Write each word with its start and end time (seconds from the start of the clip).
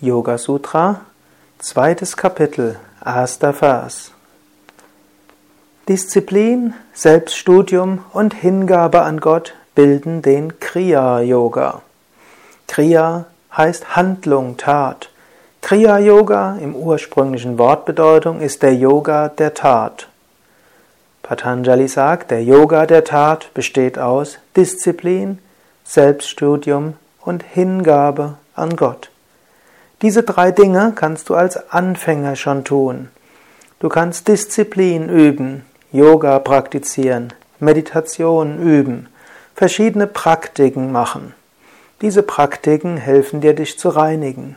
Yoga 0.00 0.36
Sutra, 0.36 1.00
zweites 1.58 2.18
Kapitel, 2.18 2.76
erster 3.02 3.54
Vers. 3.54 4.10
Disziplin, 5.88 6.74
Selbststudium 6.92 8.04
und 8.12 8.34
Hingabe 8.34 9.00
an 9.00 9.20
Gott 9.20 9.54
bilden 9.74 10.20
den 10.20 10.60
Kriya 10.60 11.20
Yoga. 11.20 11.80
Kriya 12.66 13.24
heißt 13.56 13.96
Handlung, 13.96 14.58
Tat. 14.58 15.08
Kriya 15.62 15.98
Yoga 15.98 16.58
im 16.60 16.76
ursprünglichen 16.76 17.58
Wortbedeutung 17.58 18.40
ist 18.40 18.62
der 18.62 18.74
Yoga 18.74 19.30
der 19.30 19.54
Tat. 19.54 20.08
Patanjali 21.22 21.88
sagt, 21.88 22.30
der 22.32 22.44
Yoga 22.44 22.84
der 22.84 23.04
Tat 23.04 23.50
besteht 23.54 23.98
aus 23.98 24.36
Disziplin, 24.56 25.38
Selbststudium 25.84 26.94
und 27.22 27.42
Hingabe 27.42 28.34
an 28.54 28.76
Gott. 28.76 29.10
Diese 30.02 30.22
drei 30.22 30.50
Dinge 30.50 30.92
kannst 30.94 31.30
du 31.30 31.34
als 31.34 31.70
Anfänger 31.70 32.36
schon 32.36 32.64
tun. 32.64 33.08
Du 33.80 33.88
kannst 33.88 34.28
Disziplin 34.28 35.08
üben, 35.08 35.64
Yoga 35.90 36.38
praktizieren, 36.38 37.32
Meditation 37.60 38.58
üben, 38.60 39.08
verschiedene 39.54 40.06
Praktiken 40.06 40.92
machen. 40.92 41.32
Diese 42.02 42.22
Praktiken 42.22 42.98
helfen 42.98 43.40
dir, 43.40 43.54
dich 43.54 43.78
zu 43.78 43.88
reinigen. 43.88 44.56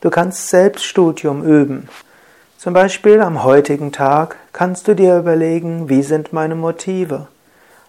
Du 0.00 0.10
kannst 0.10 0.48
Selbststudium 0.48 1.44
üben. 1.44 1.88
Zum 2.58 2.74
Beispiel 2.74 3.20
am 3.20 3.44
heutigen 3.44 3.92
Tag 3.92 4.36
kannst 4.52 4.88
du 4.88 4.94
dir 4.94 5.18
überlegen, 5.18 5.88
wie 5.88 6.02
sind 6.02 6.32
meine 6.32 6.56
Motive? 6.56 7.28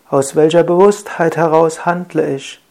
Aus 0.10 0.36
welcher 0.36 0.64
Bewusstheit 0.64 1.38
heraus 1.38 1.88
handle 1.88 2.36
ich? 2.36 2.62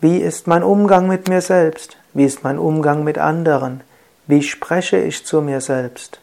Wie 0.00 0.18
ist 0.18 0.48
mein 0.48 0.64
Umgang 0.64 1.06
mit 1.06 1.28
mir 1.28 1.40
selbst? 1.40 1.96
Wie 2.16 2.24
ist 2.24 2.42
mein 2.44 2.58
Umgang 2.58 3.04
mit 3.04 3.18
anderen? 3.18 3.82
Wie 4.26 4.42
spreche 4.42 4.96
ich 4.96 5.26
zu 5.26 5.42
mir 5.42 5.60
selbst? 5.60 6.18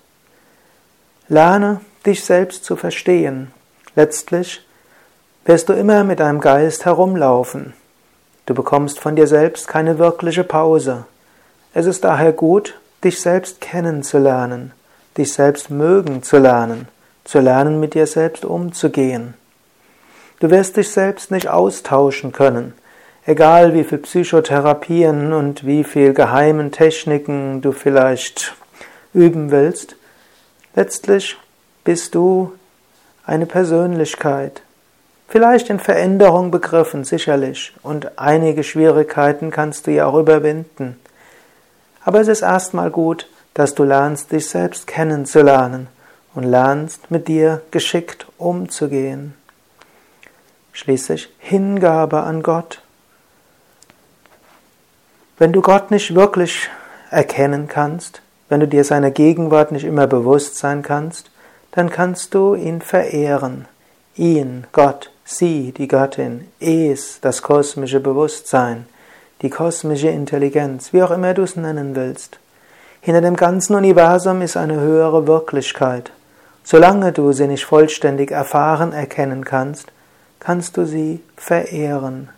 Lerne, 1.27 1.81
dich 2.03 2.25
selbst 2.25 2.66
zu 2.66 2.75
verstehen. 2.75 3.52
Letztlich 3.95 4.66
wirst 5.45 5.69
du 5.69 5.73
immer 5.73 6.03
mit 6.03 6.19
deinem 6.19 6.39
Geist 6.39 6.85
herumlaufen. 6.85 7.75
Du 8.47 8.55
bekommst 8.55 9.00
von 9.00 9.16
dir 9.16 9.27
selbst 9.27 9.67
keine 9.67 10.00
wirkliche 10.00 10.44
Pause. 10.44 11.05
Es 11.75 11.85
ist 11.85 12.03
daher 12.03 12.33
gut, 12.33 12.80
dich 13.03 13.22
selbst 13.22 13.61
kennenzulernen, 13.61 14.72
dich 15.16 15.31
selbst 15.31 15.69
mögen 15.69 16.23
zu 16.23 16.39
lernen, 16.39 16.88
zu 17.23 17.39
lernen, 17.39 17.80
mit 17.80 17.94
dir 17.94 18.07
selbst 18.07 18.45
umzugehen. 18.45 19.35
Du 20.39 20.50
wirst 20.50 20.75
dich 20.75 20.89
selbst 20.89 21.30
nicht 21.30 21.50
austauschen 21.50 22.31
können. 22.31 22.73
Egal 23.25 23.73
wie 23.73 23.85
viel 23.85 23.99
Psychotherapien 23.99 25.31
und 25.31 25.66
wie 25.66 25.85
viel 25.85 26.13
geheimen 26.13 26.73
Techniken 26.73 27.61
du 27.61 27.71
vielleicht 27.71 28.53
üben 29.13 29.49
willst, 29.49 29.95
letztlich 30.75 31.38
bist 31.85 32.16
du 32.16 32.51
eine 33.25 33.45
Persönlichkeit. 33.45 34.61
Vielleicht 35.29 35.69
in 35.69 35.79
Veränderung 35.79 36.51
begriffen, 36.51 37.05
sicherlich, 37.05 37.73
und 37.81 38.19
einige 38.19 38.63
Schwierigkeiten 38.63 39.51
kannst 39.51 39.88
du 39.88 39.91
ja 39.91 40.05
auch 40.05 40.19
überwinden. 40.19 40.99
Aber 42.03 42.19
es 42.19 42.27
ist 42.27 42.41
erstmal 42.41 42.91
gut, 42.91 43.27
dass 43.53 43.73
du 43.73 43.83
lernst, 43.83 44.31
dich 44.31 44.47
selbst 44.49 44.85
kennenzulernen 44.85 45.88
und 46.35 46.44
lernst, 46.44 47.09
mit 47.09 47.27
dir 47.27 47.61
geschickt 47.71 48.27
umzugehen. 48.38 49.33
Schließlich 50.71 51.29
Hingabe 51.39 52.21
an 52.21 52.44
Gott. 52.44 52.83
Wenn 55.39 55.52
du 55.52 55.62
Gott 55.62 55.89
nicht 55.89 56.14
wirklich 56.14 56.70
erkennen 57.09 57.67
kannst, 57.67 58.22
wenn 58.50 58.59
du 58.59 58.67
dir 58.67 58.84
seiner 58.84 59.09
Gegenwart 59.09 59.72
nicht 59.72 59.84
immer 59.84 60.06
bewusst 60.06 60.58
sein 60.58 60.84
kannst, 60.84 61.31
dann 61.72 61.90
kannst 61.90 62.36
du 62.36 62.53
ihn 62.53 62.81
verehren. 62.81 63.66
Ihn, 64.16 64.68
Gott, 64.74 65.09
sie, 65.25 65.72
die 65.72 65.88
Göttin, 65.88 66.47
es, 66.59 67.19
das 67.19 67.41
kosmische 67.41 68.00
Bewusstsein, 68.00 68.85
die 69.41 69.50
kosmische 69.50 70.09
Intelligenz, 70.09 70.94
wie 70.94 71.02
auch 71.02 71.09
immer 71.09 71.34
du 71.34 71.41
es 71.41 71.56
nennen 71.56 71.96
willst. 71.96 72.38
Hinter 73.02 73.22
dem 73.22 73.36
ganzen 73.36 73.75
Universum 73.75 74.41
ist 74.44 74.56
eine 74.56 74.80
höhere 74.80 75.25
Wirklichkeit. 75.25 76.12
Solange 76.63 77.12
du 77.12 77.34
sie 77.34 77.47
nicht 77.47 77.66
vollständig 77.66 78.30
erfahren 78.30 78.94
erkennen 78.94 79.44
kannst, 79.44 79.91
kannst 80.40 80.78
du 80.78 80.86
sie 80.86 81.22
verehren. 81.36 82.30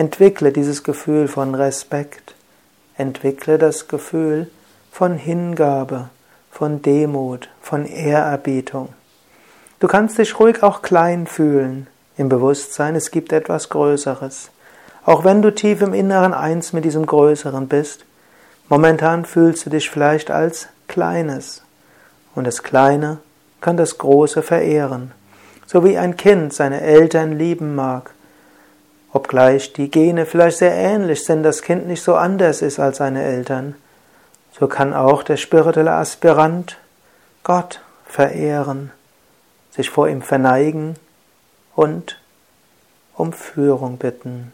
Entwickle 0.00 0.50
dieses 0.50 0.82
Gefühl 0.82 1.28
von 1.28 1.54
Respekt. 1.54 2.34
Entwickle 2.96 3.58
das 3.58 3.86
Gefühl 3.86 4.50
von 4.90 5.14
Hingabe, 5.18 6.08
von 6.50 6.80
Demut, 6.80 7.50
von 7.60 7.84
Ehrerbietung. 7.84 8.94
Du 9.78 9.88
kannst 9.88 10.16
dich 10.16 10.40
ruhig 10.40 10.62
auch 10.62 10.80
klein 10.80 11.26
fühlen 11.26 11.86
im 12.16 12.30
Bewusstsein, 12.30 12.96
es 12.96 13.10
gibt 13.10 13.30
etwas 13.30 13.68
Größeres. 13.68 14.48
Auch 15.04 15.22
wenn 15.24 15.42
du 15.42 15.54
tief 15.54 15.82
im 15.82 15.92
Inneren 15.92 16.32
eins 16.32 16.72
mit 16.72 16.86
diesem 16.86 17.04
Größeren 17.04 17.68
bist, 17.68 18.06
momentan 18.70 19.26
fühlst 19.26 19.66
du 19.66 19.70
dich 19.70 19.90
vielleicht 19.90 20.30
als 20.30 20.68
Kleines. 20.88 21.62
Und 22.34 22.46
das 22.46 22.62
Kleine 22.62 23.18
kann 23.60 23.76
das 23.76 23.98
Große 23.98 24.40
verehren. 24.40 25.12
So 25.66 25.84
wie 25.84 25.98
ein 25.98 26.16
Kind 26.16 26.54
seine 26.54 26.80
Eltern 26.80 27.38
lieben 27.38 27.74
mag 27.74 28.14
Obgleich 29.30 29.72
die 29.72 29.92
Gene 29.92 30.26
vielleicht 30.26 30.58
sehr 30.58 30.74
ähnlich 30.74 31.24
sind, 31.24 31.44
das 31.44 31.62
Kind 31.62 31.86
nicht 31.86 32.02
so 32.02 32.16
anders 32.16 32.62
ist 32.62 32.80
als 32.80 32.96
seine 32.96 33.22
Eltern, 33.22 33.76
so 34.58 34.66
kann 34.66 34.92
auch 34.92 35.22
der 35.22 35.36
spirituelle 35.36 35.92
Aspirant 35.92 36.78
Gott 37.44 37.80
verehren, 38.06 38.90
sich 39.70 39.88
vor 39.88 40.08
ihm 40.08 40.22
verneigen 40.22 40.96
und 41.76 42.20
um 43.14 43.32
Führung 43.32 43.98
bitten. 43.98 44.52